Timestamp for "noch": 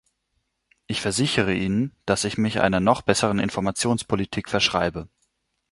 2.79-3.03